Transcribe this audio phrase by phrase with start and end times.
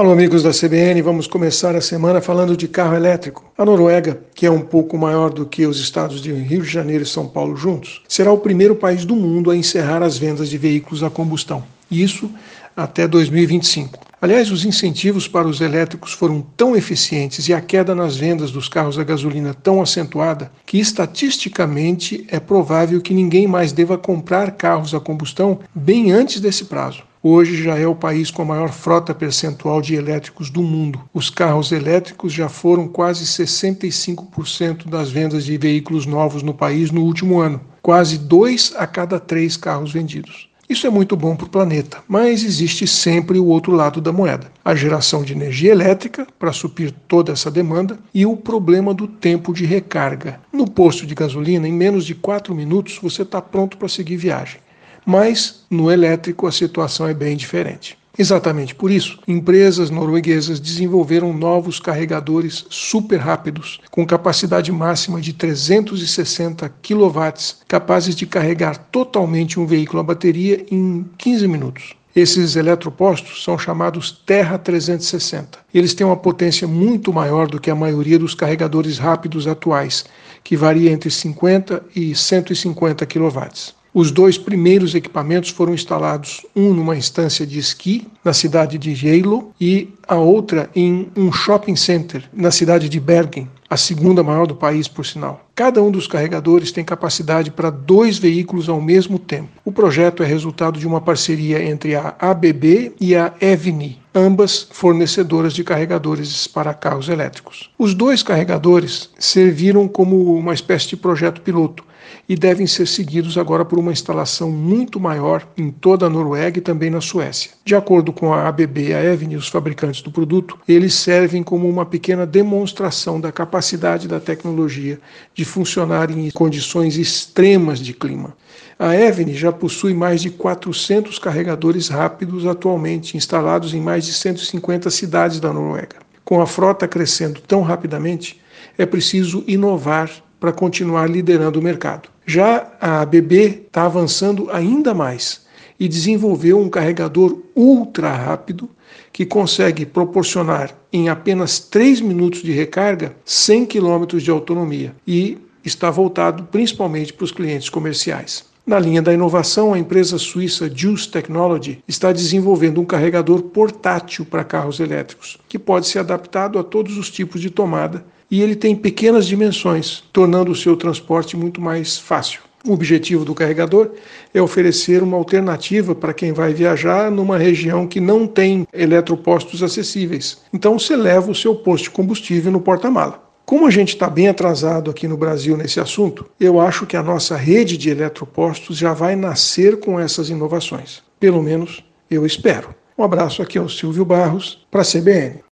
[0.00, 3.44] Alô, amigos da CBN, vamos começar a semana falando de carro elétrico.
[3.58, 7.04] A Noruega, que é um pouco maior do que os estados de Rio de Janeiro
[7.04, 10.56] e São Paulo juntos, será o primeiro país do mundo a encerrar as vendas de
[10.56, 11.62] veículos a combustão.
[11.90, 12.30] Isso
[12.74, 13.98] até 2025.
[14.22, 18.70] Aliás, os incentivos para os elétricos foram tão eficientes e a queda nas vendas dos
[18.70, 24.94] carros a gasolina tão acentuada que estatisticamente é provável que ninguém mais deva comprar carros
[24.94, 27.09] a combustão bem antes desse prazo.
[27.22, 31.02] Hoje já é o país com a maior frota percentual de elétricos do mundo.
[31.12, 37.02] Os carros elétricos já foram quase 65% das vendas de veículos novos no país no
[37.02, 40.48] último ano, quase dois a cada três carros vendidos.
[40.66, 44.50] Isso é muito bom para o planeta, mas existe sempre o outro lado da moeda:
[44.64, 49.52] a geração de energia elétrica para suprir toda essa demanda e o problema do tempo
[49.52, 50.40] de recarga.
[50.50, 54.58] No posto de gasolina, em menos de 4 minutos, você está pronto para seguir viagem
[55.04, 57.98] mas no elétrico a situação é bem diferente.
[58.18, 66.68] Exatamente por isso, empresas norueguesas desenvolveram novos carregadores super rápidos, com capacidade máxima de 360
[66.82, 71.94] kW, capazes de carregar totalmente um veículo a bateria em 15 minutos.
[72.14, 75.60] Esses eletropostos são chamados Terra 360.
[75.72, 80.04] Eles têm uma potência muito maior do que a maioria dos carregadores rápidos atuais,
[80.42, 83.48] que varia entre 50 e 150 kW.
[83.92, 89.52] Os dois primeiros equipamentos foram instalados, um numa instância de esqui na cidade de Geilo
[89.60, 94.56] e a outra em um shopping center na cidade de Bergen, a segunda maior do
[94.56, 95.48] país, por sinal.
[95.54, 99.50] Cada um dos carregadores tem capacidade para dois veículos ao mesmo tempo.
[99.64, 105.52] O projeto é resultado de uma parceria entre a ABB e a Evni, ambas fornecedoras
[105.52, 107.70] de carregadores para carros elétricos.
[107.78, 111.84] Os dois carregadores serviram como uma espécie de projeto piloto
[112.28, 116.62] e devem ser seguidos agora por uma instalação muito maior em toda a Noruega e
[116.62, 117.50] também na Suécia.
[117.64, 121.68] De acordo com a ABB e a Evni, os fabricantes do produto, eles servem como
[121.68, 125.00] uma pequena demonstração da capacidade da tecnologia
[125.34, 128.36] de funcionar em condições extremas de clima.
[128.78, 134.88] A Evni já possui mais de 400 carregadores rápidos atualmente instalados em mais de 150
[134.90, 135.96] cidades da Noruega.
[136.24, 138.40] Com a frota crescendo tão rapidamente,
[138.78, 142.08] é preciso inovar para continuar liderando o mercado.
[142.24, 145.42] Já a ABB está avançando ainda mais
[145.80, 148.68] e desenvolveu um carregador ultra rápido
[149.10, 155.90] que consegue proporcionar em apenas 3 minutos de recarga 100 km de autonomia e está
[155.90, 158.44] voltado principalmente para os clientes comerciais.
[158.66, 164.44] Na linha da inovação, a empresa suíça Juice Technology está desenvolvendo um carregador portátil para
[164.44, 168.76] carros elétricos, que pode ser adaptado a todos os tipos de tomada e ele tem
[168.76, 172.42] pequenas dimensões, tornando o seu transporte muito mais fácil.
[172.66, 173.92] O objetivo do carregador
[174.34, 180.42] é oferecer uma alternativa para quem vai viajar numa região que não tem eletropostos acessíveis.
[180.52, 183.30] Então você leva o seu posto de combustível no porta-mala.
[183.46, 187.02] Como a gente está bem atrasado aqui no Brasil nesse assunto, eu acho que a
[187.02, 191.02] nossa rede de eletropostos já vai nascer com essas inovações.
[191.18, 192.74] Pelo menos eu espero.
[192.96, 195.40] Um abraço aqui ao Silvio Barros, para a CBN.